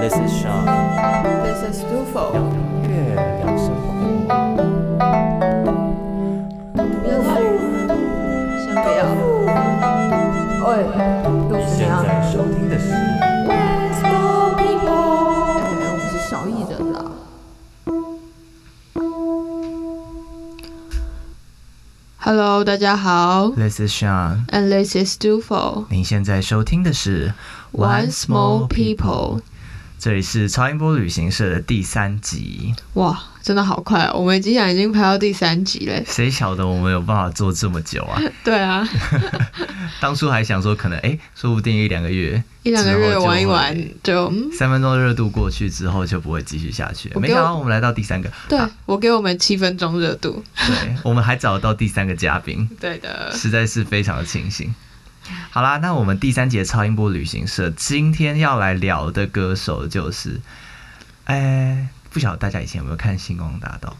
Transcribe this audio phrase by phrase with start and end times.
[0.00, 0.64] This is Sean，
[1.44, 2.32] This is Dufo。
[2.32, 2.48] 聊音
[2.88, 3.84] 乐，聊生活。
[6.74, 7.28] 不要去，
[8.64, 9.00] 先不要。
[10.64, 10.68] 喂，
[11.50, 11.92] 都你现是怎样？
[12.02, 12.84] 在收听的是
[13.50, 13.52] 哎，
[15.78, 16.96] 我们是小艺人啦。
[22.18, 25.84] Hello，大家好 This is Sean， ，and this is Dufo。
[25.90, 27.34] 您现在收听的是
[27.72, 29.42] Once more people，
[30.01, 32.73] 这里是超音波旅行社的第三集。
[32.93, 36.03] 哇，真的好快、哦，我们竟然已经拍到第三集嘞！
[36.07, 38.19] 谁晓得我们有办法做这么久啊？
[38.43, 38.83] 对啊，
[40.01, 50.43] 当初还想说可能哎，说不定一两个月，一两个月玩一玩就嗯，三分钟热度过去之后就不会继续下去没想到我们来到第三个，对啊我给我们七分钟热度。
[50.55, 52.67] 对，我们还找到第三个嘉宾。
[52.81, 54.73] 对的，实在是非常的庆幸。
[55.51, 60.39] 好啦，那我们第三节超音波旅行社今天要来聊的歌手就是，
[61.25, 63.95] 哎，不晓得大家以前有没有看《星光大道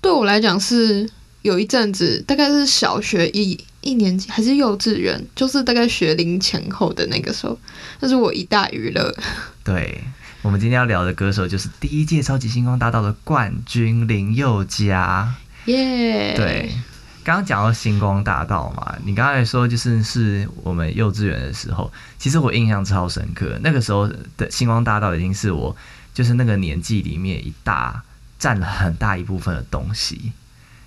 [0.00, 1.08] 对我来讲是
[1.42, 7.56] 有一阵子，大概是小学一一年级还是幼稚园，就是大概学龄前后的那个时候，
[8.00, 9.14] 那是我一大娱乐。》？
[9.62, 10.02] 对，
[10.42, 15.34] 我们今天要聊的歌手就是第一届超级星光大道的冠军林宥嘉。
[15.66, 16.72] 耶、对，
[17.26, 23.58] 刚刚讲到星光大道嘛，你刚才说就是是我们幼稚园的时候，其实我印象超深刻。
[23.64, 25.76] 那个时候的星光大道已经是我
[26.14, 28.00] 就是那个年纪里面一大
[28.38, 30.30] 占了很大一部分的东西。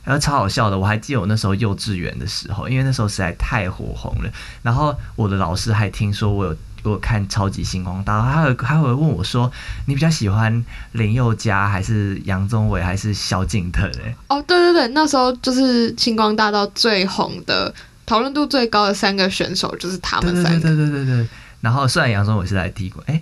[0.06, 4.32] 然后超好笑的，我还记得我那时候幼稚园的时候，因为那时候实在太火红了。
[4.64, 9.52] 然后我的老师还听说我有我有看超级星光大道，他会他会问我说
[9.88, 17.74] ：“你比较喜欢林宥嘉还是杨宗纬还是萧敬腾、哎？”哦，对对对，那时候就是星光大道最红的、
[18.06, 20.60] 讨论度最高的三个选手就是他们三个。
[20.60, 21.28] 对对对对对。
[21.62, 23.22] 然后虽然杨宗纬是来踢馆，哎，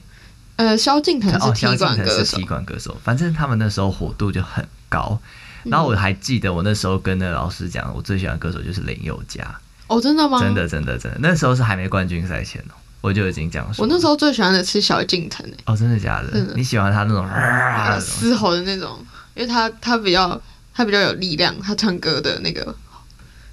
[0.58, 5.20] 呃，萧敬腾哦，是踢萧敬腾馆歌手是踢，馆歌手，反正他们那时候火度就很高。
[5.64, 9.44] 然后我还记得我那时候跟那老师讲，我最喜欢的歌手就是林宥嘉，
[9.88, 10.40] 哦，真的吗？
[10.40, 10.54] 真。
[10.54, 13.84] 的真的真的，那时候是还没冠军赛前哦，我就已经这样说。
[13.86, 16.54] 我那时候最喜欢的是小敬腾诶、哦，真的假的的？
[16.56, 17.28] 你喜欢他那种
[18.02, 18.98] 嘶吼的那种，
[19.36, 20.42] 因为他他比较
[20.74, 22.76] 他比较有力量，他唱歌的那个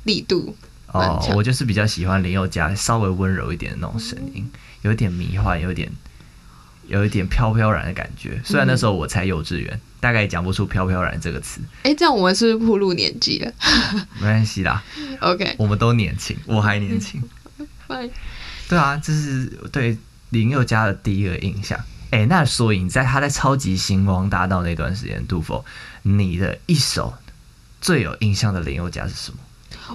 [0.05, 0.57] 力度。
[0.87, 4.49] 哦，我就是比较喜欢林宥嘉稍微温柔一点的那种声音，
[4.83, 5.91] 有一点迷幻，有一点
[6.87, 8.41] 有一点飘飘然的感觉。
[8.45, 13.53] 虽然那时候我才幼稚园，大概也讲不出“飘飘然”这个词，哎，这样我们是不是暴露年纪了
[14.15, 14.85] 没关系啦？
[15.21, 17.21] OK，我们都年轻，我还年轻。
[17.89, 18.09] 拜。
[18.69, 19.97] 对啊，这是对
[20.31, 21.79] 林宥嘉的第一个印象。
[22.11, 25.65] 哎，那所以你在他在超级星光大道那段时间，杜甫
[26.03, 27.13] 你的一首
[27.81, 29.39] 最有印象的林宥嘉是什么？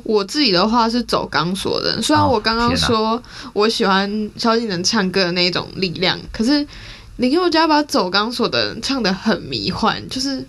[0.03, 3.21] 我自己的话是走钢索的人，虽然哦我刚刚说
[3.53, 6.67] 我喜欢萧敬腾唱歌的那种力量，可是
[7.15, 10.45] 林宥嘉把走钢索的人唱的很迷幻，就是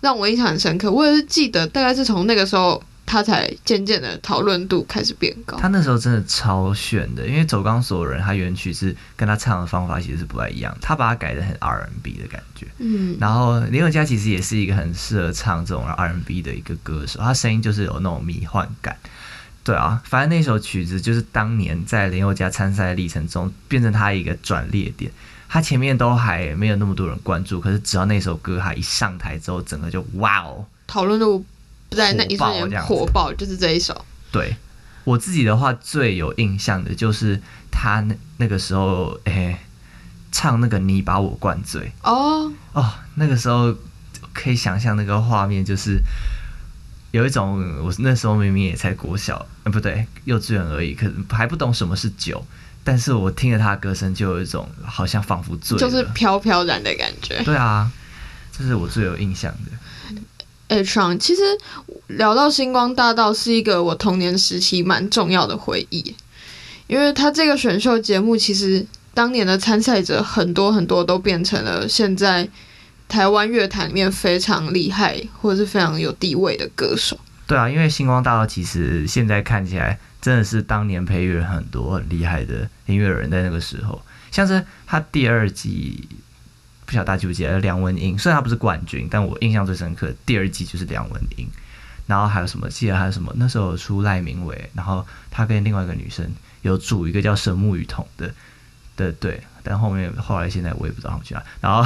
[0.00, 0.90] 让我印象很深刻。
[0.90, 5.56] 我也是记得，大概是从那个时候，他才渐渐的讨论度开始变高。
[5.58, 12.66] 他那时候真的超炫的，因为走钢索的人，他原曲是跟他唱的方法其实是不太一样，他把它改的很 R&B 的感觉。
[12.78, 18.96] 嗯，然后林宥嘉其实也是一个很适合唱这种 R&B 的一个歌手，他声音就是有那种迷幻感。
[19.62, 25.10] 对啊，反正那首曲子就是当年在林宥嘉参赛的历程中，变成他一个转捩点。
[25.48, 30.66] 他前面都还没有那么多人关注，可是只要那首歌他一上台之后，整个就哇哦！
[30.86, 31.44] 讨论度
[31.94, 34.04] 在那一瞬间火爆就是这一首。
[34.32, 34.56] 对
[35.04, 37.40] 我自己的话，最有印象的就是
[37.70, 39.58] 他那那个时候，诶、
[40.32, 43.74] 唱那个你把我灌醉哦，哦，那个时候
[44.32, 46.00] 可以想象那个画面，就是
[47.12, 52.44] 有一种我那时候明明也才国小，呃，不对，幼稚园而已，可能还不懂什么是酒，
[52.82, 57.40] 但是我听着他的歌声，就有一种好像仿佛醉了，就是飘飘然的感觉。
[57.44, 57.88] 对啊，
[58.50, 59.70] 这是我最有印象的。
[60.68, 61.42] 哎，创，其实
[62.08, 66.14] 聊到星光大道是一个我童年时期蛮重要的回忆，
[66.86, 72.48] 因为他这个选秀节目其实当年的参赛者很多很多都变成了现在
[73.08, 77.18] 台湾乐坛里面非常厉害或者是非常有地位的歌手。
[77.46, 84.00] 对啊，因为星光大道其实现在看起来真的是当年培育了很多很厉害的音乐人，在那个时候，
[84.30, 86.08] 像是他第二季，
[86.86, 91.48] 不晓得大家记不记得梁文音，虽然他不是冠军，但我印象最深刻，第二季就是梁文音。
[92.06, 92.68] 然后还有什么？
[92.68, 93.32] 记得还有什么？
[93.36, 98.30] 那时候出赖明伟，然后他跟另外一个女生有组一个叫神木雨桐的
[98.94, 101.42] 的对，但后面后来现在我也不知道他们去哪。
[101.62, 101.82] 然后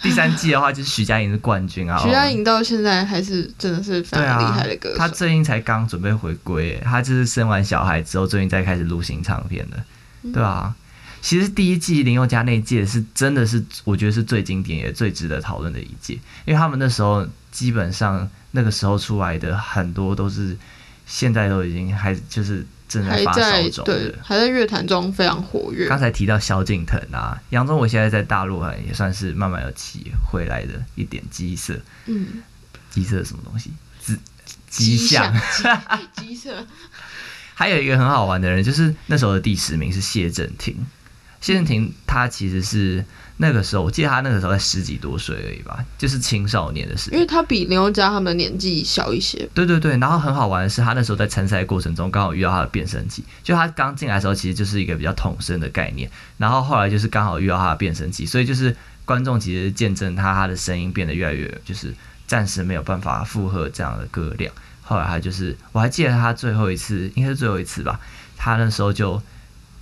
[0.00, 4.98] 第三季的话就是徐佳莹是冠军啊，徐佳莹到现在还是真的是非常厉害的歌手。
[4.98, 9.76] 他最近才刚准备回归，她就是生完小孩之后，最近才开始录新唱片的，
[10.24, 10.74] 嗯对啊。
[11.22, 16.14] 其实第一季林宥嘉那一届是真的是我觉得是最经典也最值得讨论的一届，
[16.44, 20.56] 因为他们那时候基本上那个时候出来的很多都是
[21.06, 24.18] 现在都已经还就是正在发烧中对的。
[24.20, 25.88] 还在乐坛中非常活跃。
[25.88, 32.42] 刚才提到萧敬腾啊，杨宗纬现在在大陆啊也算是慢慢有起回来的一点基色，嗯，
[32.90, 33.70] 基色是什么东西？
[34.00, 34.16] 基
[34.68, 35.32] 迹象。
[36.16, 36.66] 机机色，
[37.54, 40.84] 还有一个很好玩的人，就是那时候的第十名是谢震廷。
[41.42, 43.04] 谢震廷他其实是
[43.36, 47.14] 那个时候，我记得他那个时候才十几多岁而已吧，就是青少年的时候。
[47.14, 49.46] 因为他比林宥嘉他们年纪小一些。
[49.52, 56.08] 对对对，然后很好玩的是，他那时候在参赛过程中刚好遇到他的变声期，就他刚进来的时候其实就是一个比较统声的概念，
[56.38, 61.92] 然后后来就是刚好遇到他的变声期，所以就是观众其实见证他他的声音变得越来越就是
[62.28, 67.98] 暂时没有办法负荷这样的歌量，后来他就是我还记得他最后一次应该是最后一次吧，
[68.36, 69.20] 他那时候就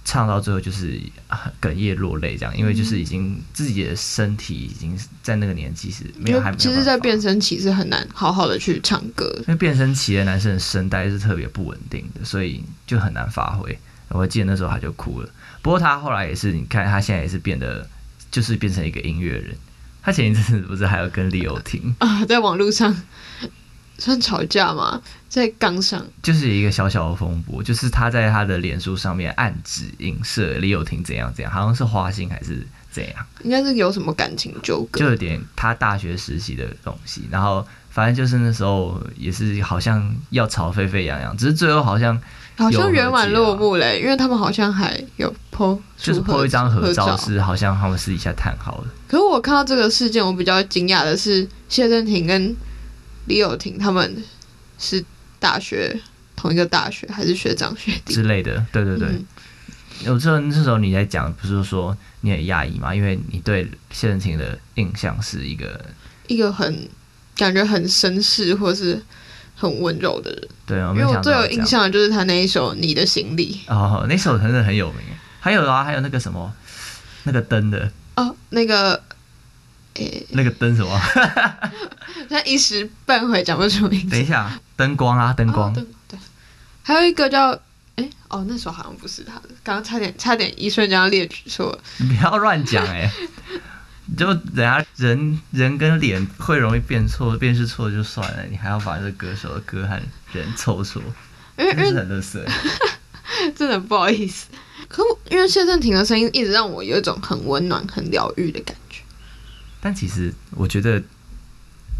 [0.05, 9.31] 唱到最后就是啊哽咽落泪这样，因为就是已经自己的身体已经在那个年纪是没有还没有其实，在变声期是很难好好的去唱歌。
[9.41, 13.79] 因为变声期的男生的声带是特别不稳定的，所以就很难发挥。
[14.08, 15.31] 我记得那时候他就哭了，
[15.62, 17.88] 不过他后来也是，你看他现在也是变得，
[18.31, 19.56] 就是变成一个音乐人。
[20.02, 22.93] 他前一阵子不是还有跟李友廷，啊，在网络上
[23.98, 25.00] 算吵架吗？
[25.28, 35.06] 在杠上，就是一个小小的风波，就是他在他的脸书上面暗指影射李友廷怎样怎样，好像是花心还是怎样，应该是有什么感情纠葛就。
[35.06, 37.28] 有点他大学时期的东西。
[37.31, 42.20] 然后反正就是那时候也是好像要吵沸沸扬扬，只是最后好像
[42.56, 48.88] 好像圆满落幕嘞，因为他们好像还有 po 就是出合 po 一张合合照，是好像他们私底下谈好的。
[49.06, 52.56] 可是我看到这个事件，我比较惊讶的是，谢振廷跟
[53.31, 54.23] 李友廷他们
[54.79, 55.03] 是
[55.38, 55.99] 大学
[56.35, 58.12] 同一个大学，还是学长学弟？
[58.12, 59.09] 之类的，对对对。
[59.09, 59.27] 嗯
[60.03, 62.94] 有时候那时候你在讲，不是说你很讶异嘛？
[62.94, 65.79] 因为你对谢震廷的印象是一个，
[66.27, 66.88] 一个很
[67.37, 68.99] 感觉很绅士或是
[69.55, 70.49] 很温柔的人。
[70.65, 75.03] 对啊，因为我最有印象象的就是他那一首《你的行李哦，那首真的很有名。
[75.38, 76.50] 还有啊，还有那个什么，
[77.25, 77.87] 那个灯的，》
[78.17, 79.03] 哦，那个，
[79.94, 81.00] 诶、那个灯什么？
[82.28, 84.10] 他一时半会讲不出名字。
[84.10, 86.19] 等一下，灯光啊，灯光哦，对对，
[86.82, 87.50] 还有一个叫，
[87.96, 91.78] 诶，哦，那时候好像不是他的，刚刚差点差点一瞬间要列举错了。
[91.98, 93.10] 你不要乱讲哎。
[94.19, 100.00] 就人家人人跟脸会容易变错，辨识错就算了，你还要把这个歌手的歌和
[100.32, 101.00] 人凑错，
[101.56, 102.44] 真是很乐色。
[103.54, 104.48] 真的不好意思，
[104.88, 108.80] 可我因为谢震廷的声音一直让我有一种很温暖、很疗愈的感觉。
[109.81, 111.03] 但其实我觉得，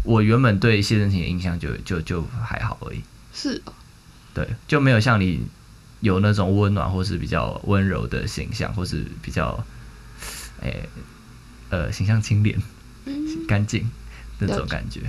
[0.03, 3.01] 我原本对谢震廷的印象就就就还好而已，
[3.33, 3.61] 是。
[3.65, 3.73] 哦，
[4.33, 5.43] 对，就没有像你
[5.99, 9.63] 有那种温暖或是比较温柔的形象，或是比较，
[10.61, 10.89] 诶、
[11.69, 12.61] 呃，形象清廉、
[13.05, 13.89] 嗯，干净
[14.39, 15.01] 那种感觉。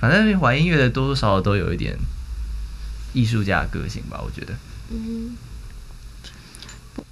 [0.00, 1.96] 反正玩音乐的多多少少都有一点
[3.12, 4.54] 艺术家的个性吧，我觉得。
[4.90, 5.36] 嗯，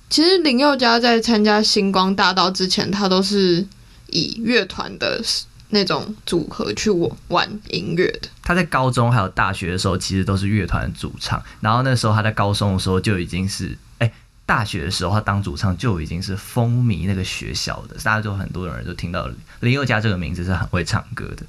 [0.08, 3.64] 其实林宥嘉在参加星光大道之前，他都是
[4.10, 5.22] 以乐团的
[5.70, 6.90] 那种组合去
[7.28, 8.28] 玩音乐的。
[8.42, 11.42] 他在高中还有大学的时候，其实都是乐团主唱。
[11.60, 14.12] 然后那时候他在高中的时候就已经是，哎、
[14.44, 19.30] 大学的时候他当主唱就已经是风靡那个学校的，大家就很多人都听到
[19.60, 21.44] 林宥嘉这个名字是很会唱歌的。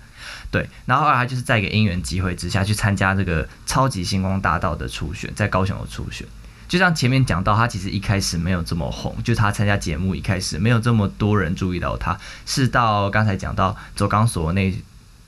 [0.52, 6.28] 对，然后后来他就是在一个因缘机会之下去参加这个超级星光大道的初选，在高雄的初选。
[6.72, 14.74] 就像前面讲到，他其实一开始没有这么红，就他参加节目一开始没有这么多人注意到他，是到刚才讲到走钢索那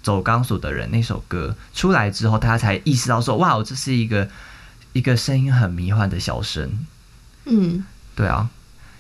[0.02, 4.30] 走钢索的人那首歌出来之后，大家才意识到说，哇，这是一个
[4.94, 6.86] 一个声音很迷幻的小生。
[7.44, 7.84] 嗯，
[8.16, 8.50] 对啊，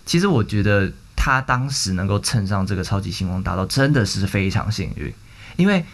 [0.05, 5.13] 其实我觉得他当时能够蹭上这个超级星光大道，真的是非常幸运，
[5.55, 5.85] 因为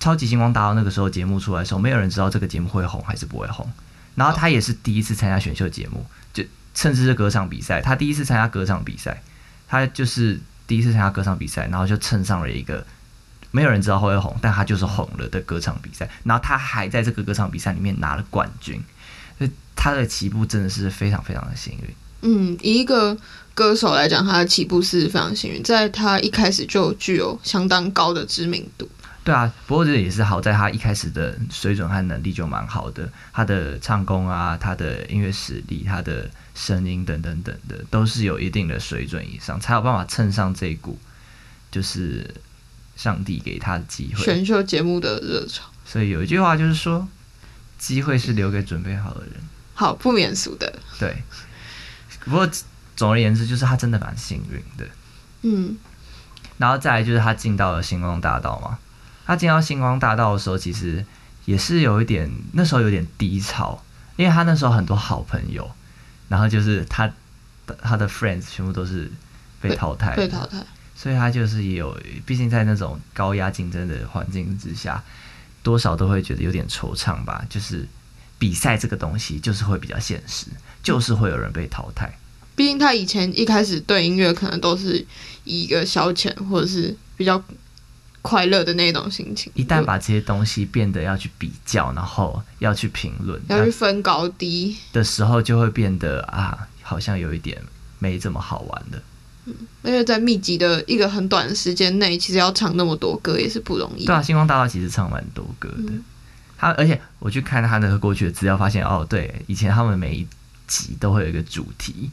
[0.00, 3.70] 超级星光大道那个时候节目出来的时候，没有人知道这个节目会红还是不会红。
[4.14, 6.44] 然后他也是第一次参加选秀节目，就
[6.74, 9.22] 甚至是歌唱比赛，他第一次参加歌唱比赛，
[9.66, 12.86] 他就是第一次参加歌唱比赛，然后就蹭上了一个
[13.50, 18.82] 没有人知道会红，但他就是红了的歌唱比赛，然后他还在这个歌唱比赛里面拿了冠军，
[19.38, 21.94] 所以他的起步真的是非常非常的幸运。
[22.22, 23.16] 嗯，以一个
[23.54, 28.88] 歌手来讲，他的起步是非常幸运，在他一开始就具有相当高的知名度。
[29.24, 40.98] 对啊，不过这也是好在他一开始的水准和能力就蛮好的，他的唱功啊，他的音乐实力，他的声音等等等的，都是有一定的水准以上，才有办法蹭上这一股，
[41.70, 42.34] 就是
[42.96, 44.22] 上帝给他的机会。
[44.22, 47.08] 选秀节目的热潮，所以有一句话就是说，
[47.78, 49.32] 机会是留给准备好的人。
[49.72, 50.78] 好不免俗的。
[50.98, 51.22] 对，
[52.26, 52.46] 不过
[52.94, 54.86] 总而言之，就是他真的蛮幸运的。
[55.40, 55.78] 嗯
[56.56, 58.78] 然后再来就是他进到了星光大道嘛，
[59.26, 61.04] 他进到星光大道的时候，其实
[61.44, 63.82] 也是有一点那时候有点低潮，
[64.16, 65.70] 因为他那时候很多好朋友，
[66.28, 67.10] 然后就是他
[67.82, 69.10] 他的 friends 全部都是
[69.60, 70.64] 被淘汰的，被淘汰。
[70.96, 75.02] 所以他就是也有，毕竟在那种高压竞争的环境之下，
[75.62, 77.44] 多少都会觉得有点惆怅吧。
[77.50, 77.86] 就是
[78.38, 80.46] 比赛这个东西，就是会比较现实，
[80.82, 82.16] 就是会有人被淘汰。
[82.54, 85.04] 毕竟他以前一开始对音乐可能都是
[85.42, 87.42] 以一个消遣或者是比较
[88.24, 97.62] 快乐的那种心情，一旦把这些东西变得要去比较，然后要去评论，要去分高低的时候，就会变得啊，好像有一点
[97.98, 99.02] 没这么好玩的。
[99.44, 104.06] 嗯因为在密集的一个很短的时间内，其实要唱那么多歌也是不容易。
[104.06, 105.92] 对啊，星光大道其实唱蛮多歌的。
[105.92, 106.02] 嗯
[106.56, 110.26] 他而且我去看他那个过去的资料，发现哦，对，以前他们每一
[110.66, 112.10] 集都会有一个主题，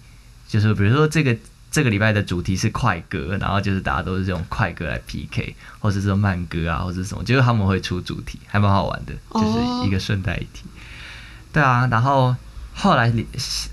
[0.49, 1.33] 就是比如说这个
[1.71, 10.65] 这个礼拜的主题是快歌，然后就是大家都是这种快歌来 PK，或者是慢歌啊，或者什么，就是他们会出主题，还蛮好玩的，哦就是一个顺带一提。
[11.53, 12.35] 对啊，然后
[12.73, 13.25] 后来林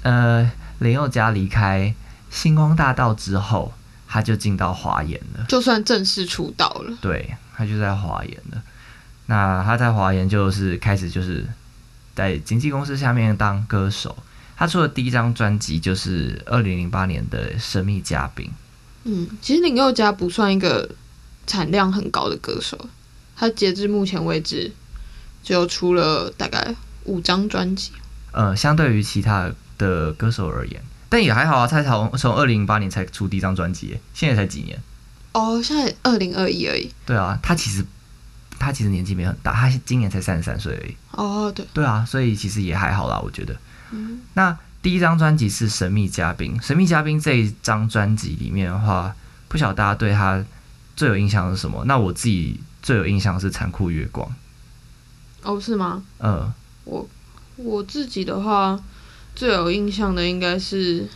[0.03, 1.93] 呃林宥嘉离开
[2.31, 3.75] 星光大道之后，
[4.07, 5.45] 他就进到华研了。
[5.49, 8.63] 就算正式出道了，对他就在华研了。
[9.27, 11.45] 那他在华研就是开始就是
[12.15, 14.17] 在经纪公司下面当歌手。
[14.59, 18.47] 他出的第一张专辑就是二零零八年的《神秘嘉宾》。
[19.05, 20.91] 嗯，其实林宥嘉不算一个
[21.47, 22.77] 产量很高的歌手，
[23.37, 24.73] 他截至目前为止
[25.45, 26.75] 只有出了大概
[27.05, 27.93] 五张专辑。
[28.33, 29.49] 呃，相对于其他
[29.79, 31.67] 的歌手而言，但也还好啊。
[31.69, 34.83] 他从从二零零八年才出第一张专辑耶，现在才几年？
[35.33, 36.91] 哦，现在二零二一而已。
[37.07, 37.87] 对啊，他其实
[38.59, 40.97] 他其实年纪没很大，他今年才三十三岁而已。
[41.13, 43.57] 哦，对，对啊，所以其实也还好啦，我觉得。
[43.91, 49.15] 嗯那第一张专辑是《神秘嘉宾》，《神秘嘉宾》这一张专辑里面的话，
[49.49, 50.45] 不晓得大家对他
[50.95, 51.85] 最有印象是什么？
[51.85, 54.29] 那我自己最有印象是《残酷月光》。
[55.43, 56.03] 哦，是吗？
[56.19, 56.53] 嗯，
[56.85, 57.09] 我
[57.57, 58.79] 我自己的话，
[59.35, 61.09] 最有印象的应该是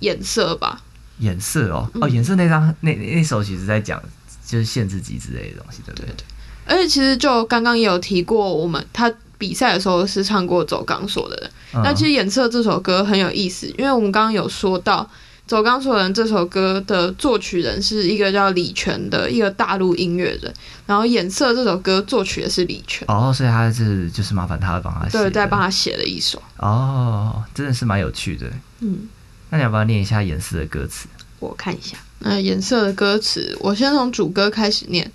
[0.00, 0.82] 颜色吧。
[1.18, 4.02] 颜色哦，嗯哦，颜色那张那那首其实在讲
[4.44, 6.06] 就是限制级之类的东西，对不对？
[6.06, 6.24] 对
[6.70, 15.02] 而且其实就刚刚也有提过，我们他比赛的时候是唱过《走钢索的人》嗯那其实《演色》这首歌很有意思，因为我们刚刚有说到
[15.46, 20.54] 《走钢索的人》这首歌的作曲人是一个叫李泉的一个大陆音乐人，
[20.86, 26.40] 然后《演色》这首歌作曲的是李泉，哦，所以他是就是麻烦他帮他写，对，再帮他写了一首。
[26.58, 28.46] 哦，真的是蛮有趣的。
[28.78, 29.08] 嗯，
[29.48, 31.08] 那你要不要念一下演色的歌词？
[31.40, 35.10] 我看一下，那《颜色》的歌词，我先从主歌开始念。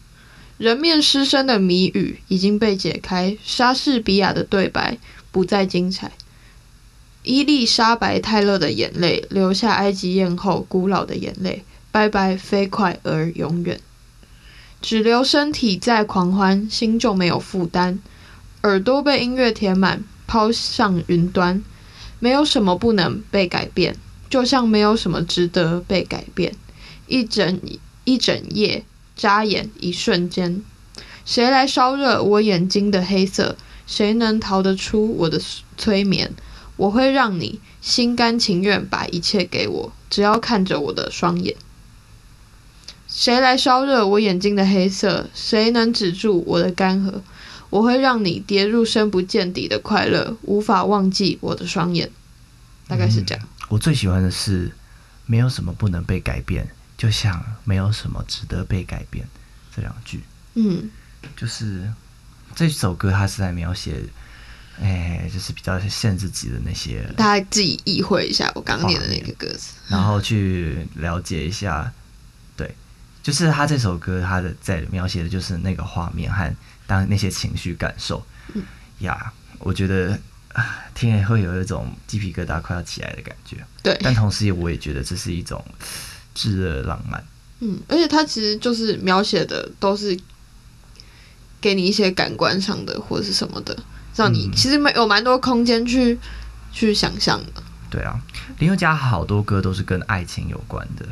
[0.57, 4.97] 人面狮身的谜语已经被解开，莎士比亚的对白
[5.31, 6.13] 不再精彩。
[7.23, 13.79] 伊丽莎白泰勒的眼泪，留下埃及艳后古老的眼泪，拜拜，飞快而永远。
[14.81, 17.99] 只留身体在狂欢，心就没有负担。
[18.63, 21.63] 耳朵被音乐填满，抛上云端，
[22.19, 23.97] 没有什么不能被改变，
[24.29, 26.55] 就像没有什么值得被改变。
[27.07, 27.59] 一整
[28.03, 28.85] 一整夜，
[29.15, 30.61] 眨眼一瞬间，
[31.25, 33.55] 谁来烧热我眼睛的黑色？
[33.87, 35.39] 谁能逃得出我的
[35.77, 36.33] 催眠？
[36.77, 41.55] 我会让你心甘情愿把一切给我，只要看着我的双眼。
[43.07, 45.29] 谁来烧热我眼睛的黑色？
[45.33, 47.21] 谁能止住我的干涸？
[47.69, 52.11] 我会让你跌入深不见底的快乐，无法忘记我的双眼。
[52.87, 53.47] 大概是这样。
[53.69, 54.71] 我最喜欢的是
[55.25, 59.27] 没有什么不能被改变，就像没有什么值得被改变
[59.75, 60.21] 这两句。
[60.55, 60.89] 嗯
[61.35, 61.91] 就是
[62.55, 64.01] 这首歌，它是在描写，
[64.79, 69.73] 哎、就是比较限制级的那些，大家自己意会一下我刚刚念的那个歌词。
[69.89, 71.91] 然后去了解一下，
[72.55, 72.73] 对，
[73.23, 76.55] 就是他这首歌，他的在描写的就是那个画面和
[76.87, 78.25] 当那些情绪感受。
[78.53, 78.63] 嗯
[78.99, 80.17] 呀，我觉得
[80.53, 85.63] 啊听了会有一种鸡皮疙瘩快要起来的感觉，对，但同时我也觉得这是一种
[86.35, 87.23] 炙热浪漫。
[87.61, 90.15] 嗯，而且它其实就是描写的都是
[91.59, 93.75] 给你一些感官上的或者是什么的，
[94.15, 96.19] 让你嗯其实没有蛮多空间去
[96.71, 97.63] 去想象的。
[97.89, 98.19] 对啊，
[98.59, 101.05] 林宥嘉好多歌都是跟爱情有关的，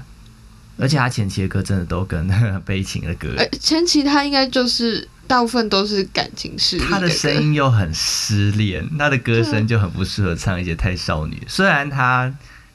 [0.77, 2.27] 而且他前期的歌真的都跟
[2.65, 11.42] 悲情的歌，而前期他应该就是大部分都是感情事他的歌声音又很失恋，他的歌声就很不适合唱一些太少女。
[11.48, 12.32] 虽然他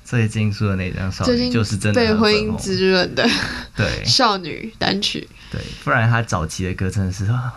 [0.09, 3.29] 最近出的那张少女就是真的被婚姻滋润的
[3.77, 4.03] 对。
[4.07, 7.53] 少女单曲，对，不然他早期的歌真的是啊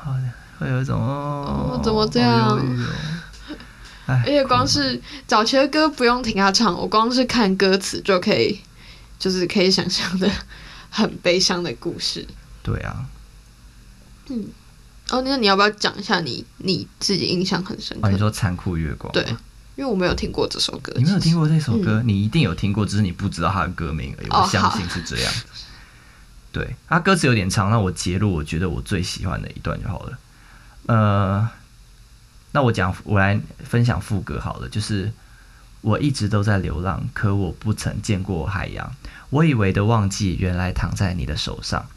[0.60, 2.50] 会有一种哦哦怎么这样？
[2.50, 2.88] 好忧郁哦。
[4.08, 8.60] 而而且光是早期的歌不用听他唱，我光是看歌词就可以，
[9.18, 10.30] 就是可以想象的
[10.90, 12.28] 很悲伤的故事。
[12.62, 13.06] 对啊，
[14.28, 14.50] 嗯。
[15.10, 18.10] 哦，那你要不要讲一下你你自己印象很深刻？
[18.10, 19.26] 你说残酷月光，对，
[19.82, 20.94] 因为我没有听过这首歌。
[20.96, 24.28] 你没有听过这首歌，你一定有听过，只是你不知道它的歌名而已。
[24.28, 25.40] 哦我相信是这样的。
[26.52, 30.20] 对，它歌词有点长，那我截录我觉得我最喜欢的一段就好了。
[30.86, 31.50] 呃，
[32.52, 35.12] 那我讲，我来分享副歌好了，就是
[35.82, 38.96] 我一直都在流浪，可我不曾见过海洋。
[39.32, 41.88] 我以为的忘记，原来躺在你的手上。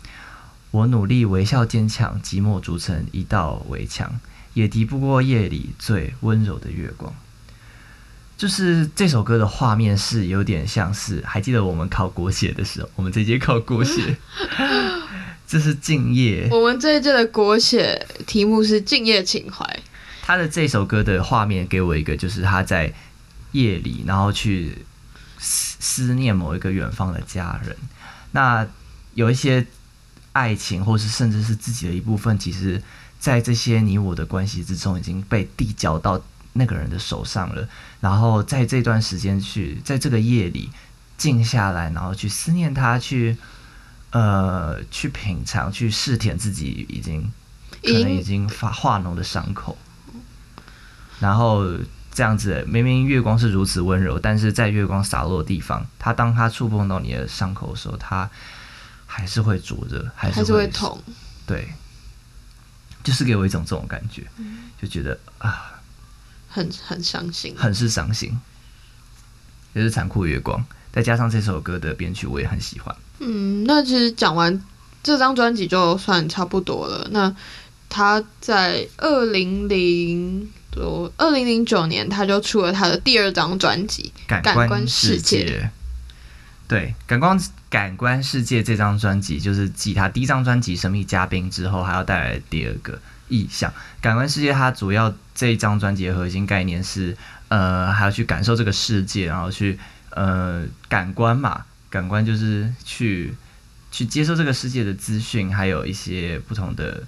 [0.71, 4.19] 我努力微笑坚强，寂寞筑成一道围墙，
[4.55, 7.15] 也敌不过夜里最温柔的月光。
[8.45, 14.19] 就是这首歌的画面是有点像是，还记得我们考国写的时候，我们这届考国写，
[15.49, 16.47] 这是敬业。
[16.51, 19.67] 我们这一届的国写题目是敬业情怀。
[20.21, 22.93] 他的这首歌的画面给我一个，就是他在
[23.53, 24.77] 夜里，然后去
[25.39, 27.75] 思思念某一个远方的家人。
[28.33, 28.67] 那
[29.15, 29.67] 有一些
[30.35, 32.83] 爱情，或是甚至是自己的一部分，其实，
[33.19, 36.23] 在这些你我的关系之中，已经被递交到
[36.55, 37.69] 那个人的手上了。
[38.01, 40.71] 然后在这段时间去，在这个夜里
[41.17, 43.37] 静下来，然后去思念他，去
[44.11, 47.31] 呃去品尝，去试舔自己已经
[47.83, 49.77] 可能已经发化脓的伤口。
[51.21, 51.65] 然后
[52.13, 58.29] 这样子，明明月光是如此温柔，但是在月光洒落的地方，他当他触碰到你的伤口的时候，他
[59.07, 61.01] 还是会灼热，还是还是会痛。
[61.47, 61.73] 对，
[63.03, 64.27] 就是给我一种这种感觉，
[64.81, 65.74] 就觉得啊，
[66.55, 67.53] 很很伤心。
[67.59, 68.39] 很是伤心。
[69.75, 72.95] 就是残酷月光，再加上这首歌的编曲，我也很喜欢。
[73.19, 74.63] 嗯，那其实讲完
[75.03, 77.09] 这张专辑就算差不多了。
[77.11, 77.35] 那
[77.89, 84.13] 他在二零零多二零零九年，他就出了他的第二张专辑。
[84.29, 85.71] 感感官官世世界界。
[86.69, 87.37] 对，感官
[87.69, 93.73] 感官世界这张专辑，就是继他第一张专辑《神秘嘉宾》之后，还要带来第二个意象。
[94.01, 97.17] 感官世界它主要这一张专辑的核心概念是，
[97.49, 99.79] 呃，还要去感受这个世界，然后去
[100.11, 103.35] 呃感官嘛，感官就是去
[103.91, 107.03] 去接受这个世界的资讯，还有一些不同的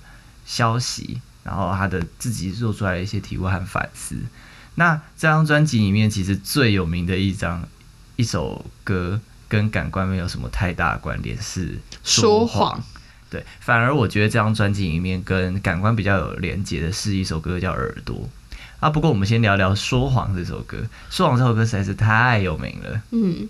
[0.44, 4.16] 消息，然后他的自己做出来的一些体悟和反思。
[4.76, 7.66] 那这张专辑里面，其实最有名的一张
[8.16, 12.82] 一首歌，跟感官没有什么太大的关联，是说谎。
[13.36, 18.16] 谎对，反而我觉得这张专辑里面跟感官比较有连接的是一首歌叫《耳朵》
[18.80, 18.88] 啊。
[18.88, 20.78] 不过我们先聊聊《说谎》这首歌，
[21.10, 23.02] 《说谎》这首歌实在是太有名了。
[23.10, 23.48] 嗯，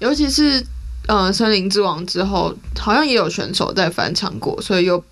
[0.00, 0.64] 尤其是
[1.06, 5.04] 呃《森林之王》之后，好像也有选手在翻唱过，所以又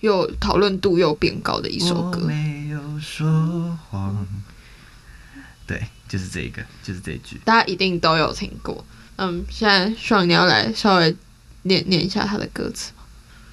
[0.00, 2.20] 又讨论度又变高的一首我歌。
[2.20, 4.26] 没有说谎。
[5.66, 7.38] 对，就是这个，就是这一句。
[7.44, 8.82] 大家一定都有听过。
[9.16, 11.14] 嗯，现在爽，你要来稍微
[11.62, 12.97] 念念一下他的歌词吗？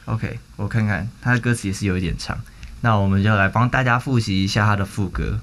[0.05, 2.37] OK，我看看他的歌词也是有一点长，
[2.81, 5.39] 那我们就来帮大家复习一下他的副歌。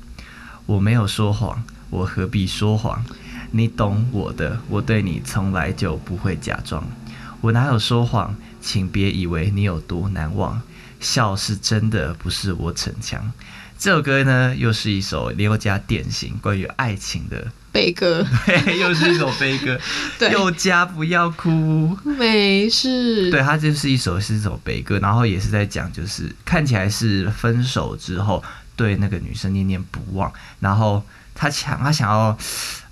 [0.67, 3.05] 我没有说谎，我何必说谎？
[3.51, 6.87] 你懂我的，我对你从来就不会假装。
[7.41, 8.35] 我哪有说谎？
[8.61, 10.63] 请别以为你有多难忘。
[11.01, 13.33] 笑是真的，不是我逞强。
[13.77, 19.79] 这首歌呢，又是一首刘家典型关于爱情的，悲歌，对，又是一首悲歌。
[20.19, 21.97] 对又家不要哭。
[22.05, 23.31] 没事。
[23.31, 28.45] 对，它就是一首是一首悲歌，然后也是在讲，就是看起来是分手之后
[28.77, 30.31] 对那个女生念念不忘，
[30.61, 31.03] 然后
[31.35, 32.37] 他想他想要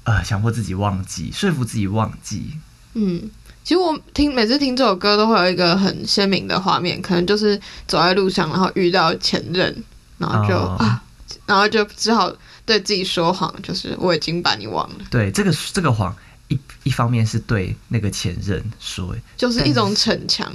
[0.04, 2.54] 呃强迫自己忘记，说服自己忘记。
[2.94, 3.30] 嗯，
[3.62, 9.84] 其实我听每次听这首歌都会有一个很鲜明的画面，可能就是走在路上，然后遇到前任，
[10.18, 11.02] 然后就、哦啊，
[11.46, 12.32] 然后就只好
[12.66, 16.14] 对自己说谎，就是我已经把你忘了，对，这个这个谎
[16.48, 20.52] 一一方面是对那个前任说，就是一种逞强。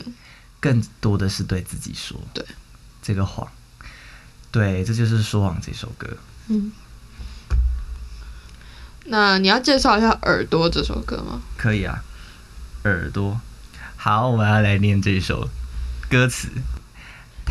[0.61, 2.19] 更多的是对自己说。
[2.33, 2.43] 对，
[3.01, 3.47] 这个谎，
[4.51, 6.07] 对，这就是说谎这首歌。
[6.47, 6.71] 嗯，
[9.05, 11.41] 那你要介绍一下《耳朵》这首歌吗？
[11.57, 12.03] 可以啊，
[12.85, 13.39] 耳朵。
[13.95, 15.47] 好，我们要来念这首
[16.09, 16.47] 歌词。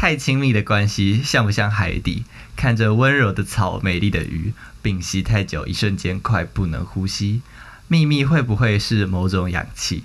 [0.04, 2.24] 太亲密的关系，像不像海底？
[2.56, 7.40] 看着温柔的草，美丽的鱼，屏息太久，一瞬间快不能呼吸。
[7.88, 10.04] 秘密会不会是某种氧气？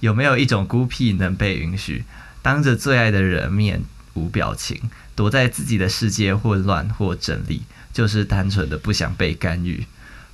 [0.00, 2.04] 有没有一种孤僻能被允许？
[2.42, 7.62] 当着最爱的人面无表情，躲在自己的世界混乱或整理，
[7.94, 9.86] 就是单纯的不想被干预。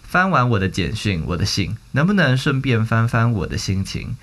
[0.02, 4.16] 翻完我的简讯，我的信，能不能顺便翻翻我的心情？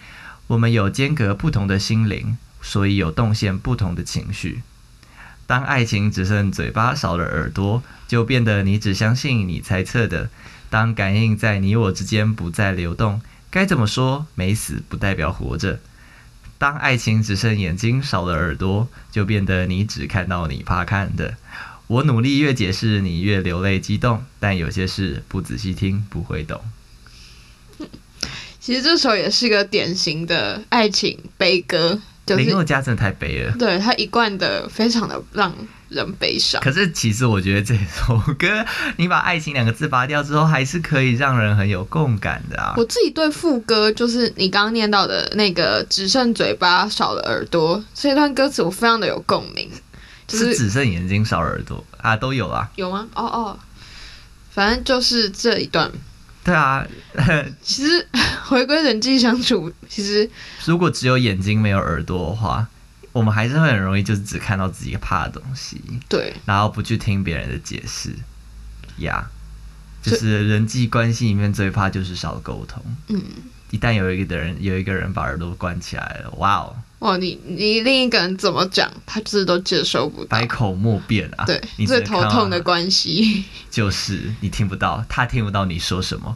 [0.47, 4.61] 我们有间隔不同的心灵，所以有动线不同的情绪。
[5.45, 10.29] 当爱情只剩嘴巴少了耳朵，就变得你只相信你猜测的。
[10.69, 14.27] 当感应在你我之间不再流动，该怎么说？
[14.35, 15.79] 没死不代表活着。
[16.59, 21.35] 当爱情只剩眼睛少了耳朵，就变得你只看到你怕看的。
[21.87, 26.61] 我努力越解释，你越流泪激动，但有些事不仔细听不会懂。
[28.59, 31.99] 其实这首也是个典型的爱情悲歌，
[32.37, 33.55] 林宥嘉真的太悲了。
[33.57, 35.53] 对他一贯的非常的让
[35.89, 36.61] 人悲伤。
[36.61, 38.65] 可是其实我觉得这首歌，
[38.97, 42.73] 你把“爱情”两个字拔掉之后，还是可以让人很有共感的啊。
[42.77, 49.69] 我自己对副歌，就是你刚刚念到的那个“只剩嘴巴少了耳朵”这段歌词，我非常的有共鸣。
[50.27, 52.69] 就是只剩眼睛少了耳朵啊，都有啊。
[52.75, 53.07] 有吗？
[53.15, 53.59] 哦哦，
[54.51, 55.91] 反正就是这一段。
[56.43, 56.85] 对啊，
[57.61, 58.07] 其实
[58.45, 60.29] 回归人际相处，其实
[60.65, 62.67] 如果只有眼睛没有耳朵的话，
[63.11, 68.15] 我们还是会很容易就是只看到自己怕的东西，对，然后不去听别人的解释。
[68.97, 69.29] 呀，
[70.01, 72.83] 就是人际关系里面最怕就是少沟通。
[73.07, 73.21] 嗯，
[73.71, 76.75] 一旦有一个人有一个人把耳朵关起来了，哇哦！
[76.99, 81.45] 哇，你你另一个人怎么讲，他就是都接受不到，百口莫辩啊！
[81.45, 86.35] 对，最头痛的关系就是你听不到，他听不到你说什么，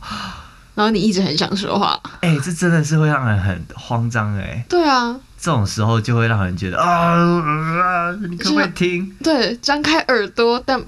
[0.74, 2.00] 然后你一直很想说话。
[2.22, 4.66] 哎，这真的是会让人很慌张哎。
[4.70, 9.14] 对啊，这种时候就会让人觉得啊，你可不可以听？
[9.22, 10.82] 对，张开耳朵，但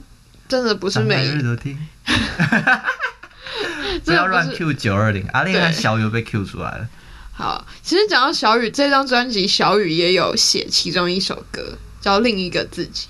[0.47, 1.77] 真的不是每耳朵听。
[4.05, 6.87] 不要乱 Q 九二零，阿丽和小雨被 Q 出来了。
[7.37, 13.07] 好，其实讲到小雨这张专辑，小雨也有写其中一首歌叫《另一个自己》。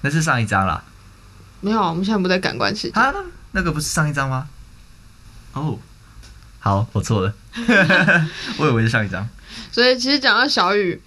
[0.00, 0.82] 那是上一张啦。
[1.60, 2.98] 没有，我们现在不在感官世界。
[2.98, 3.12] 啊，
[3.52, 4.48] 那个不是上一张吗？
[5.52, 5.78] 哦，
[6.58, 7.34] 好，我错了，
[8.56, 9.28] 我以为是上一张。
[9.70, 10.98] 所以其实讲到小雨，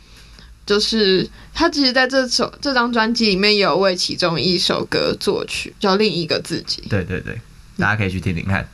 [0.65, 6.81] 就是他其实在这首这张专辑里面有为其中一首歌作曲，叫《另一个自己》。
[6.87, 7.41] 对对对，
[7.77, 8.67] 大家可以去听听看。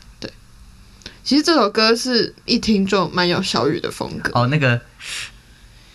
[1.25, 4.31] 其实这首歌是一听就蛮有小雨的风格。
[4.39, 4.79] 哦，那个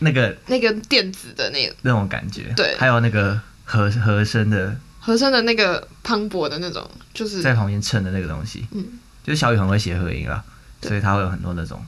[0.01, 1.75] 那个那个电子的那个。
[1.83, 4.77] 那种感觉，对，还有那个和和声的。
[4.99, 8.85] 和声的那个磅礴的那种，就是在旁边衬的那个东西，嗯，
[9.23, 10.43] 就是小雨很会写和音啦，
[10.83, 11.83] 所以他会有很多那种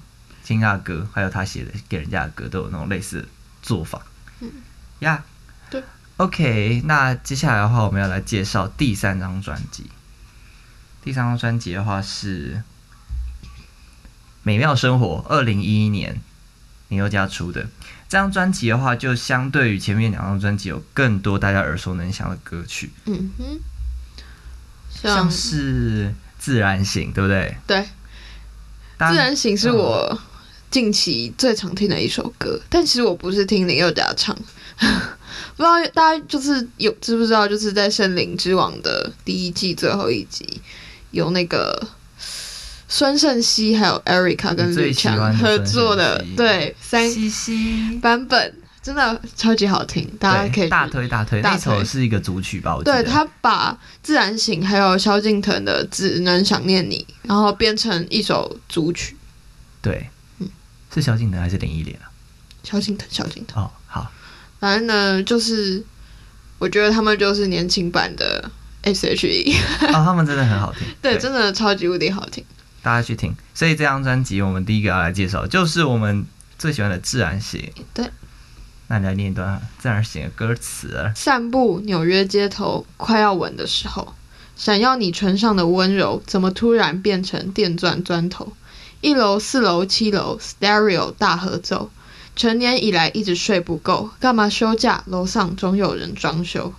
[0.44, 3.28] 听他的歌，还有他写的给人家的歌都有那种类似的
[3.60, 4.00] 做法，
[4.38, 4.50] 嗯。
[5.00, 5.24] 呀，
[5.68, 5.82] 对
[6.18, 9.90] ，OK，那接下来的话我们要来介绍第三张专辑，
[11.02, 12.62] 第三张专辑的话是。
[14.44, 16.20] 美妙生活，二零一一年
[16.88, 17.62] 林宥嘉出的
[18.08, 22.90] 这张专辑的话，就相对于前面两张专辑有更多大家耳熟能详的歌曲。
[23.06, 23.60] 嗯哼，
[24.90, 27.56] 像是自然醒，对不对？
[27.66, 27.82] 对，
[28.98, 30.20] 自然醒是我
[30.70, 34.36] 近期最常听的一首歌，但其实我不是听林宥嘉唱，
[35.56, 40.60] 不知道大家就是有知不知道，就是在《森林之王》的第一季最后一集
[41.12, 41.88] 有那个。
[42.92, 47.02] 孙胜熙还有 Erica 跟吕强合作的，对三
[48.02, 51.40] 版本真的超级好听，大家可以大推大推。
[51.40, 52.78] 那首是一个主曲吧？
[52.84, 59.16] 对他把自然醒还有萧敬腾的只能想念你，然后编成一首主曲。
[59.80, 60.50] 对，嗯，
[60.92, 62.12] 是萧敬腾还是林忆莲啊？
[62.62, 63.64] 萧敬腾，萧敬腾。
[63.64, 64.12] 哦，好。
[64.60, 65.82] 反正呢，就是
[66.58, 68.50] 我觉得他们就是年轻版的
[68.82, 69.56] S.H.E。
[69.80, 70.86] 哦，他们真的很好听。
[71.00, 72.44] 对，真的超级无敌好听。
[72.82, 76.26] 大家去听，所以这张专辑我们第一个要来介绍，就是我们
[76.58, 77.60] 最喜欢的《自然醒》。
[77.94, 78.10] 对，
[78.88, 81.12] 那你来念一段《自然醒》的歌词。
[81.14, 84.14] 散步纽约街头，快要吻的时候，
[84.56, 88.52] 闪耀你唇上的温柔，怎么突然变成电钻钻头？
[89.00, 91.90] 一楼、四楼、七楼，Stereo 大合奏。
[92.34, 95.04] 成年以来一直睡不够，干嘛休假？
[95.06, 96.72] 楼上总有人装修。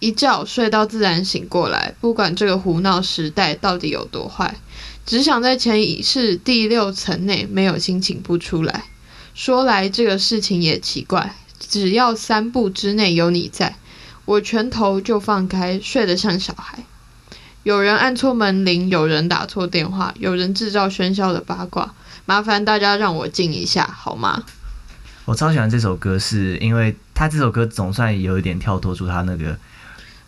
[0.00, 4.56] 一觉睡到自然醒过来，不管这个胡闹时代到底有多坏。
[5.08, 8.84] 只想在潜意识第六层内没有心情不出来。
[9.32, 13.76] 说来这个事情也奇怪，只要三步之内有你在，
[14.26, 16.84] 我拳头就放开，睡得像小孩。
[17.62, 21.94] 有人按错门铃，有人打错电话，有人制造喧嚣的八卦。
[22.26, 24.44] 麻烦大家让我静一下好吗？
[25.24, 29.58] 我超喜欢这首歌，是因为他这首歌总算有一点跳脱出他那个。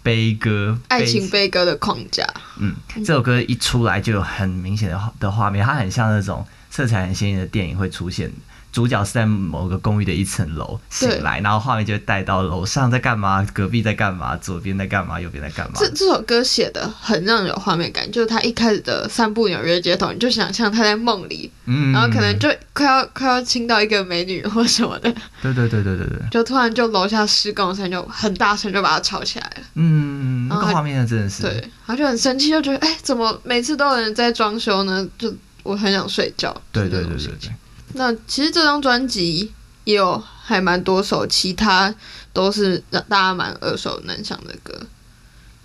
[0.02, 2.26] 悲歌，爱情悲歌的框架。
[2.58, 8.30] 嗯，这首歌一出来就有很明显的的画面，它很像那种色彩很鲜艳的电影会出现
[8.72, 15.72] 主角是在某个公寓的一层楼醒来，然后画面就会带到楼上在干嘛，隔壁在干嘛，左边在干嘛，右边在干嘛。
[15.76, 29.62] 这这首歌写的很让人有画面感，就是他一开始的散步纽约街头，你就想象他在梦里，嗯，然后可能就快要快要亲到一个美女或什么的，对对对对对对，就突然就楼下施工声就很大声就把他吵起来了。
[29.74, 35.06] 嗯，那个画面真的是，对，他就很生气，就觉得哎，怎么每次都有人在装修呢？
[35.18, 36.54] 就我很想睡觉。
[36.70, 37.52] 对对对对对情。
[37.94, 39.52] 那其实这张专辑
[39.84, 41.94] 也有还蛮多首，其他
[42.32, 44.86] 都是让大家蛮耳熟能详的歌。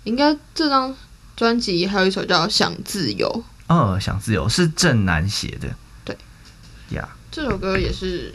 [0.04, 0.96] 应该这张
[1.36, 6.16] 专辑还有一首叫《想自由》，嗯，想自由是郑楠写的，对，
[6.90, 8.34] 呀，这首歌也是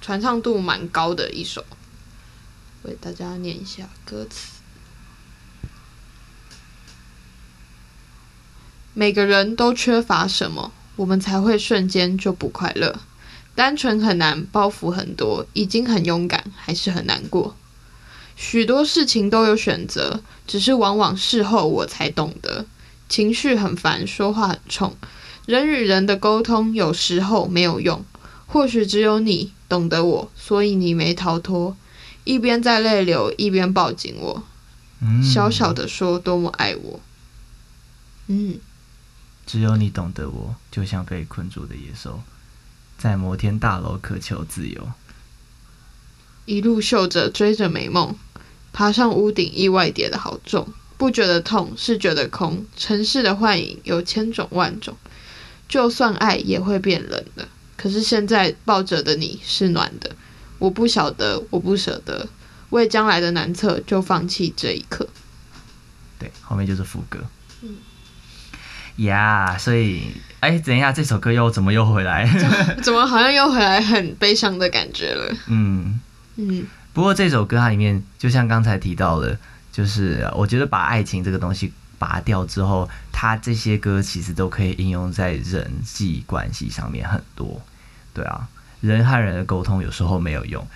[0.00, 1.64] 传唱度蛮高的一首。
[2.82, 4.60] 为大家念一下歌词。
[8.94, 13.00] 每个人都缺乏什么，我们才会瞬间就不快乐。
[13.54, 17.56] 单纯很难，包袱很多，已经很勇敢，还是很难过。
[18.36, 22.66] 许多事情都有选择，只是往往事后我才懂得。
[23.08, 24.94] 情绪很烦，说话很冲，
[25.46, 28.04] 人与人的沟通有时候没有用。
[28.46, 31.74] 或许只有你懂得我，所以你没逃脱。
[32.24, 34.42] 一边在泪流，一边抱紧我，
[35.00, 37.00] 嗯，小小的说多么爱我。
[38.26, 38.58] 嗯，
[39.50, 42.22] 只有你懂得我，就像被困住的野兽，
[42.96, 44.92] 在摩天大楼渴求自由。
[46.44, 48.14] 一路嗅着追着美梦，
[48.72, 52.64] 爬上屋顶，意外跌得好重，不觉得痛，是觉得空。
[52.76, 54.96] 城市的幻影有千种万种，
[55.68, 57.48] 就算爱也会变冷的。
[57.76, 60.14] 可是现在抱着的你是暖的，
[60.60, 62.28] 我不晓得，我不舍得，
[62.68, 65.08] 为将来的难测就放弃这一刻。
[66.20, 67.18] 对，后面就是副歌。
[67.62, 67.74] 嗯
[68.96, 72.26] 呀所以，哎，等一下，这首歌又怎么又回来？
[72.82, 75.34] 怎么好像又回来很悲伤的感觉了？
[75.46, 76.00] 嗯，
[76.36, 79.38] 嗯，不过这首歌它里面，就像刚才提到的，
[79.72, 87.60] 就是呃我觉得把爱情这个东西拔掉之后，它这些歌其实都可以应用在人际关系上面很多。
[88.12, 88.48] 对啊，
[88.80, 90.66] 人和人的沟通有时候没有用，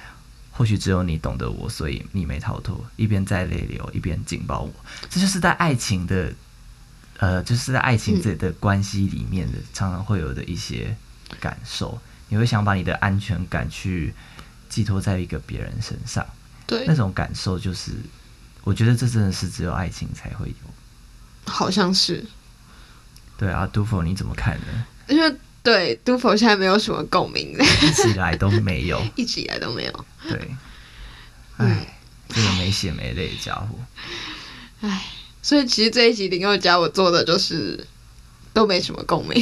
[0.52, 2.84] 或许只有你懂得我，所以你没逃脱。
[2.96, 4.72] 一边在泪流，一边紧抱我，
[5.10, 6.32] 这就是在爱情的，
[7.18, 10.96] 呃，就是在爱情这的关系里面的，常常会有的一些
[11.40, 12.00] 感受。
[12.28, 14.12] 你会想把你的安全感去
[14.68, 16.26] 寄托在一个别人身上，
[16.66, 17.92] 对那，种感受就是，
[18.62, 21.50] 我觉得这真的是只有爱情才会有。
[21.52, 22.24] 好像是，
[23.36, 24.86] 对啊，杜甫你怎么看呢？
[25.06, 29.00] 因为对杜甫现在没有什么共鸣的，一直以来都没有。
[29.14, 30.06] 一直以来都没有。
[30.28, 30.56] 对，
[31.58, 31.98] 哎，
[32.28, 33.78] 这个没血没泪的家伙。
[34.80, 35.04] 唉，
[35.44, 37.86] 所以其实这一集林宥嘉我做的就是
[38.54, 39.38] 都没什么共鸣，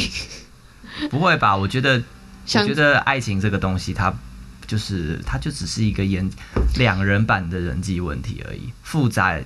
[1.09, 1.57] 不会吧？
[1.57, 2.03] 我觉得，我
[2.45, 4.13] 像觉得爱情这个东西，它
[4.67, 6.29] 就是它就只是一个演
[6.75, 9.41] 两人版的人际问题而已，复杂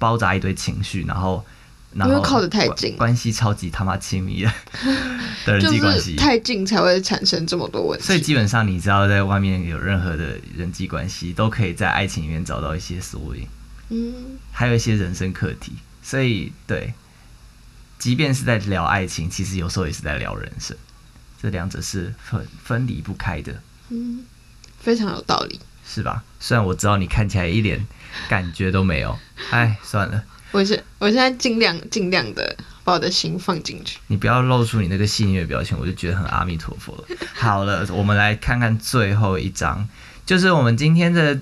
[0.00, 1.46] 包扎一堆情绪，然后
[1.94, 4.52] 然后靠得太近关关系超级他妈亲密的
[5.46, 6.16] 的人际关系。
[6.16, 8.20] 太近才会产生这么多问题所以。
[8.20, 13.46] 基本上，你知道在外面有任何的人际关系，都可以在爱情里面找到一些缩影。
[13.88, 15.72] 嗯，还有一些人生课题，
[16.02, 16.94] 所以对，
[17.98, 20.76] 即便是在聊爱情，其实有时候也是在聊人生，
[21.42, 24.24] 这两者是分分离不开的，嗯，
[24.80, 25.60] 非常有道理。
[25.90, 26.22] 是吧？
[26.38, 27.86] 虽然我知道你看起来一点
[28.28, 29.18] 感觉都没有，
[29.50, 33.98] 哎，算了，我现我现在尽量尽量的把我的心放进去。
[34.08, 37.04] 你不要露出你那个戏谑的表情，我就觉得很阿弥陀佛了。
[37.32, 39.88] 好了，我们来看看最后一张，
[40.26, 41.40] 就是我们今天的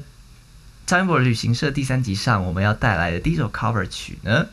[0.87, 4.47] 超音波旅行社第三集上我们要带来的第一首 cover 曲呢。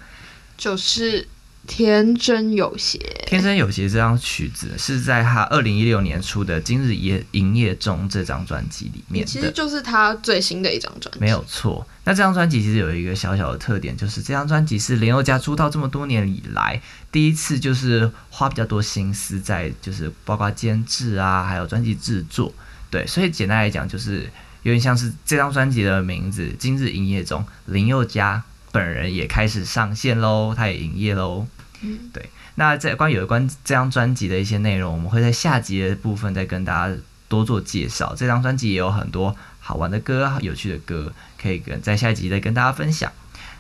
[0.57, 1.27] 就是
[1.67, 11.19] 天真有邪，天真有邪这张曲子是在他二零一六年出的《今日夜营业中》这张专辑里面的，其实就是他最新的一张专辑。
[11.19, 11.85] 没有错。
[12.03, 22.51] 那这张专辑其实有一个小小的特点，就是这张专辑是林宥嘉出道这么多年以来第一次就是花比较多心思在就是包括监制啊，还有专辑制作。
[22.89, 24.29] 对，所以简单来讲就是
[24.63, 31.45] 有点像是这张专辑的名字《今日营业中》，林宥嘉本人也开始上线喽，他也营业喽。
[31.81, 32.29] 嗯，对。
[32.55, 36.95] 那在关于有关这张专辑的一些内容，我们会在下集的部分再跟大家
[37.27, 38.15] 多做介绍。
[38.15, 43.11] 这张专辑也有很多好玩的歌、有趣的歌，可以跟在下一集再跟大家分享。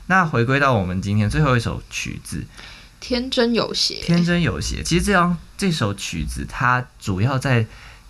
[0.07, 2.45] 那回归到我们今天最后一首曲子
[2.99, 7.65] 天真有邪，《天真有邪》，其实这张这首曲子它主要在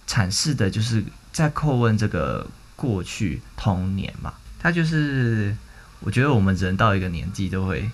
[0.08, 2.45] 阐释的就是在叩问这个
[2.84, 5.56] 过去童年嘛，它就是
[6.02, 7.89] 我觉得我们人到一个年纪都会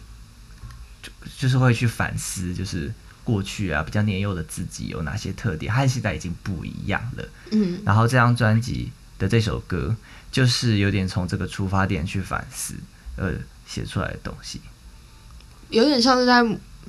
[1.04, 2.92] 就就是会去反思，就是
[3.24, 7.24] 过去啊比较年幼的自己有哪些特点，和现在已经不一样了。
[7.52, 9.96] 嗯然后这张专辑的这首歌，
[10.32, 12.74] 就是有点从这个出发点去反思，
[13.16, 13.34] 呃，
[13.68, 14.60] 写出来的东西。
[15.70, 16.44] 有点像是在，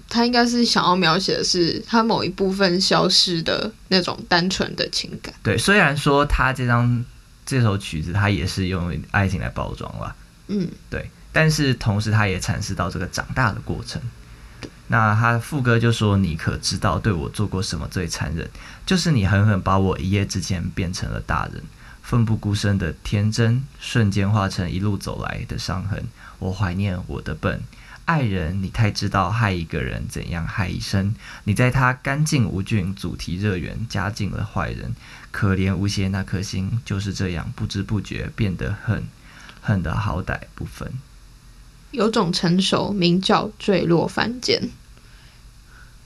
[0.08, 5.34] 他应该是想要描写的是他某一部分消失的那种单纯的情感。
[5.42, 7.04] 对，虽然说他这张
[7.50, 10.14] 这首曲子，它也是用爱情来包装了，
[10.46, 14.00] 嗯对，但是同时它也阐释到这个长大的过程。
[14.86, 18.48] 那他副歌就说：“你可知道对我做过什么最残忍？
[18.86, 21.60] 就是你狠狠把我一夜之间变成了大人，
[22.02, 26.04] 奋不顾身的天真，瞬间化成一路走来的伤痕。
[26.38, 27.62] 我怀念我的笨，
[28.04, 31.14] 爱人，你太知道害一个人怎样害一生。
[31.44, 34.94] 你在他干净无菌主题乐园加进了坏人，
[35.30, 39.04] 可怜无邪那颗心就是这样不知不觉变得恨，
[39.60, 40.92] 恨得好歹不分。
[41.92, 44.70] 有种成熟名叫坠落凡间，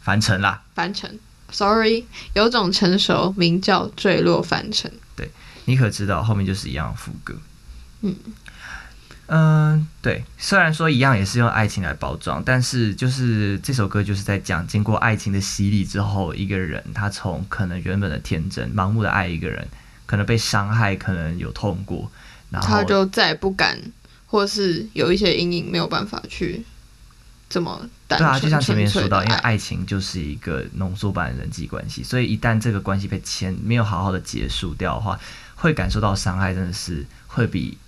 [0.03, 1.19] 凡尘啦。”凡尘。
[1.51, 4.91] Sorry，有种成熟名叫坠落凡尘。
[5.15, 5.31] 对
[5.67, 7.39] 你可知道后面就是一样副歌。
[8.01, 8.17] 嗯
[9.27, 19.67] 嗯，对，虽然说一样也是用爱情来包装，但是就是这首歌就是在讲，经过爱情的洗礼之后，一个人他从可能原本的天真、盲目的爱一个人，
[20.05, 22.11] 可能被伤害，可能有痛过，
[22.51, 23.81] 然后他就再也不敢，
[24.27, 26.63] 或是有一些阴影没有办法去
[27.49, 28.31] 这么单纯。
[28.31, 35.19] 对啊，就像前面说到，因为爱情就是一个浓缩版的人际关系，所以一旦这个关系被牵没有好好的结束掉的话，
[35.55, 37.79] 会感受到伤害，真的是会比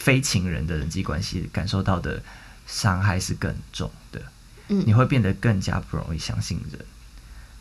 [0.00, 2.20] 非情人的人际关系感受到的
[2.66, 4.20] 伤害是更重的。
[4.66, 6.84] 嗯你会变得更加不容易相信人。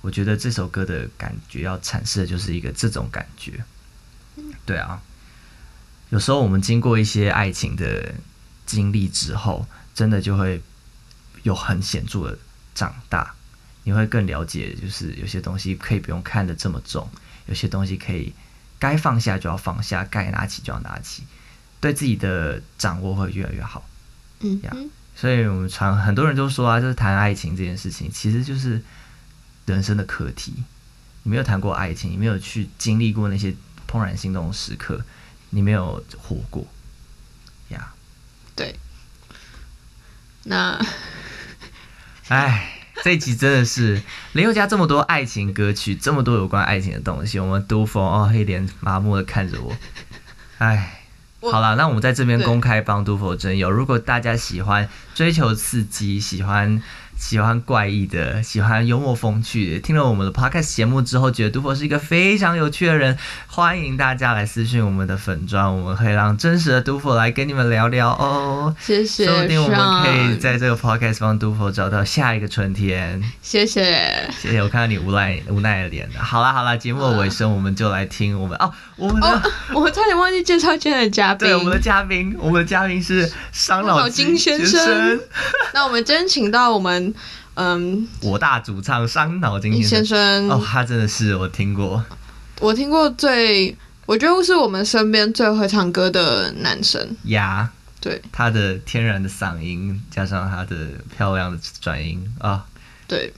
[0.01, 3.63] 我觉得这首歌的感觉要阐释的就是一个这种感觉。
[4.65, 5.01] 对啊，
[6.09, 8.13] 有时候我们经过一些爱情的
[8.65, 10.61] 经历之后，真的就会
[11.43, 12.39] 有很显著的
[12.73, 13.35] 长大。
[13.83, 17.09] 你会更了解，就是有些东西可以不用看得这么重，
[17.47, 18.33] 有些东西可以
[18.77, 21.23] 该放下就要放下，该拿起就要拿起，
[21.79, 23.79] 对自己的掌握会越来越好。
[23.79, 23.85] 呀
[24.41, 24.75] 嗯呀
[25.15, 28.81] 所以我们常很多人都说啊，就是谈爱情这件事情，其实就是
[29.65, 30.53] 人生的课题。
[31.23, 33.53] 你没有谈过爱情，你没有去经历过那些
[33.85, 35.03] 怦然心动的时刻，
[35.49, 36.65] 你没有活过
[37.67, 37.93] 呀。
[38.55, 38.79] 对。
[40.43, 40.79] 那
[42.29, 49.75] 哎，这一集真的是林宥嘉这么多爱情歌曲，这么多有关爱情的东西，我们都否哦，一脸麻木的看着我。
[50.59, 50.98] 唉，我
[51.41, 52.45] 好了，那我们在这边对。
[52.45, 56.81] 公开帮杜甫征友，如果大家喜欢追求刺激，喜欢
[57.19, 68.73] 喜欢怪异的，喜欢幽默风趣的，听了我们的 podcast 节目之后，觉得杜甫是一个非常有趣的人，欢迎大家来私信我们的粉砖，我们会让真实的杜甫来跟你们聊聊哦。
[68.79, 73.21] 谢谢说不定我们可以在这个 podcast 帮杜甫找到下一个春天。
[73.41, 74.29] 谢谢。
[74.39, 76.23] 谢谢，我看到你无奈无奈的脸了。
[76.23, 79.41] 好啦好啦，节目的尾声我们就来听我们哦，我们的、哦，
[79.73, 81.47] 我差点忘记介绍今天的嘉宾。
[81.47, 85.19] 对我们的嘉宾，我们的嘉宾是伤脑筋伤脑筋先生生，
[85.73, 87.08] 那我们今天请到我们
[87.55, 90.49] 嗯我大主唱伤脑筋李先先生。
[90.49, 92.03] 哦，他真的是我听过，
[92.59, 97.15] 我听过最，我觉得是我们身边最会唱歌的男生。
[97.23, 97.69] 呀，
[97.99, 102.65] 对他的天然的嗓音加上他的漂亮的转音啊、
[103.07, 103.33] 对，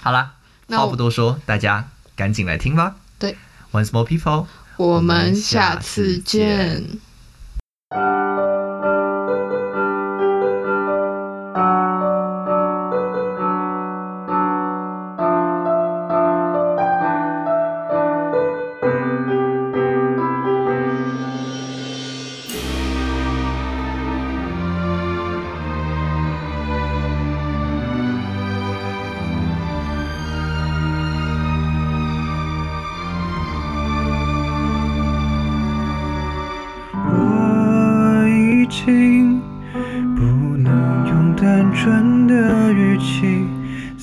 [0.00, 0.32] 好啦，
[0.68, 2.96] 话不多说，大家赶紧来听吧。
[3.18, 3.36] 对
[3.72, 4.46] ，Once more people。
[4.76, 6.98] 我们下次见。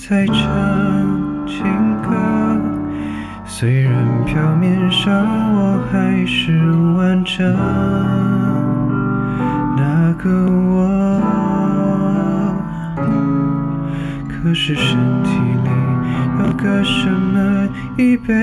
[0.09, 0.35] 在唱
[1.45, 1.63] 情
[2.01, 2.09] 歌，
[3.45, 3.93] 虽然
[4.25, 5.13] 表面上
[5.53, 6.51] 我还是
[6.97, 7.45] 完整，
[9.77, 11.21] 那个我，
[14.27, 15.29] 可是身体
[15.63, 15.69] 里
[16.39, 18.33] 有个什么已被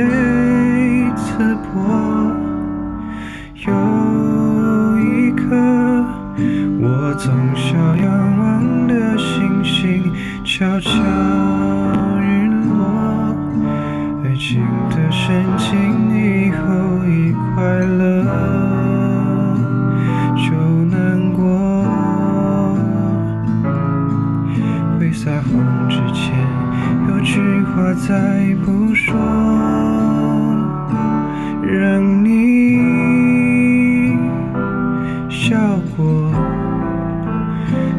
[36.16, 36.32] 过，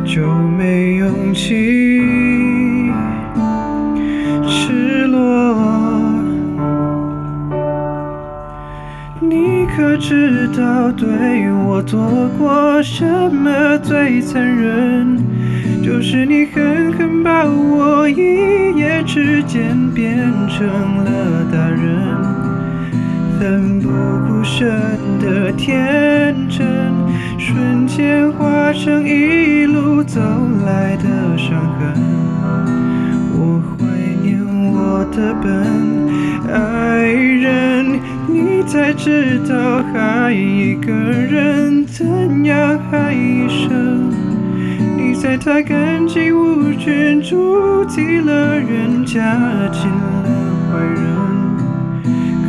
[0.06, 0.26] 就
[0.58, 2.92] 没勇气
[4.48, 5.18] 赤裸。
[9.20, 11.08] 你可知道对
[11.66, 12.00] 我做
[12.40, 15.18] 过什么最残忍？
[15.84, 20.18] 就是你狠狠把我一夜之间变
[20.50, 20.68] 成
[21.04, 21.80] 了大人，
[23.40, 23.90] 奋不
[24.28, 24.68] 顾身
[25.20, 26.66] 的天真，
[27.68, 30.22] 瞬间化成一路走
[30.66, 31.94] 来的伤痕。
[33.34, 33.86] 我怀
[34.22, 34.40] 念
[34.72, 35.52] 我的笨
[36.50, 44.14] 爱人，你才知道爱一个人怎样爱一生。
[44.96, 49.22] 你在他感情无权注定了人家
[49.74, 50.24] 进了
[50.72, 51.04] 坏人，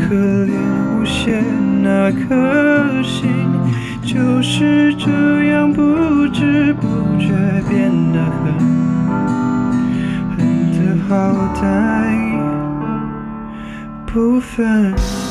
[0.09, 0.15] 可
[0.47, 0.53] 怜
[0.95, 1.43] 无限
[1.83, 3.29] 那颗心
[4.09, 5.11] 就是这
[5.51, 6.89] 样不知不
[7.19, 7.29] 觉
[7.69, 8.55] 变得狠，
[10.35, 10.39] 狠
[10.73, 11.13] 的好
[11.55, 11.61] 歹
[14.07, 15.28] 不分。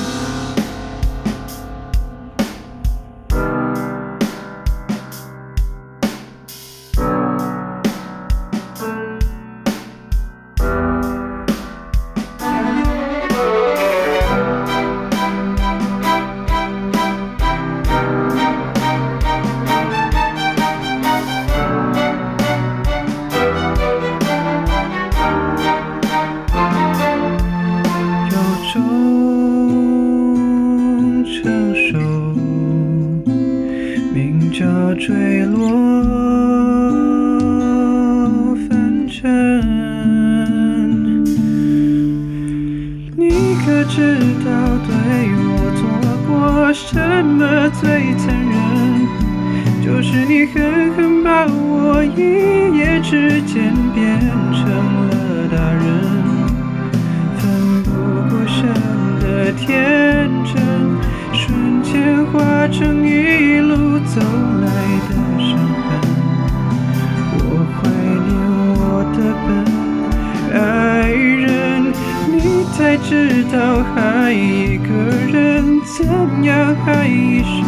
[73.80, 74.90] 我爱一个
[75.32, 76.04] 人怎
[76.44, 77.62] 样爱一生。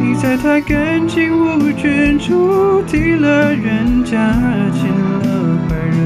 [0.00, 4.32] 你在他感情无权，注定了人家
[4.72, 6.00] 进了坏人。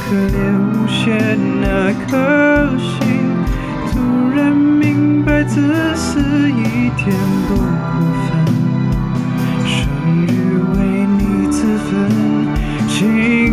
[0.00, 0.40] 可怜
[0.72, 2.10] 无限那颗
[2.78, 2.96] 心，
[3.90, 4.00] 突
[4.34, 5.60] 然明白自
[5.94, 6.18] 私
[6.50, 7.14] 一点
[7.46, 7.62] 不过
[8.24, 8.32] 分。
[9.66, 9.76] 生
[10.26, 10.32] 日
[10.72, 10.78] 为
[11.18, 11.92] 你自焚，
[12.88, 13.52] 情，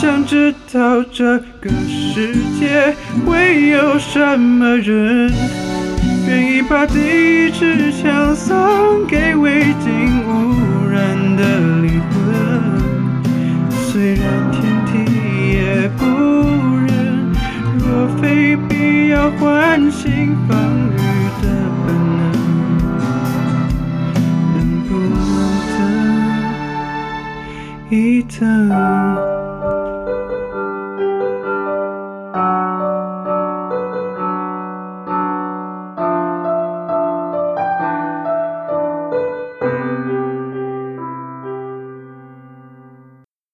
[0.00, 2.96] 想知道这个世界
[3.26, 5.30] 会有什么人，
[6.26, 10.56] 愿意把第一支枪送给未经污
[10.90, 11.42] 染的
[11.82, 12.16] 灵魂。
[13.70, 15.04] 虽然天地
[15.52, 16.06] 也不
[16.86, 17.30] 忍，
[17.78, 20.56] 若非必要唤醒防
[20.94, 20.96] 御
[21.42, 21.46] 的
[21.84, 22.98] 本能，
[24.56, 25.36] 能不能
[25.76, 25.78] 等
[27.90, 29.39] 一等？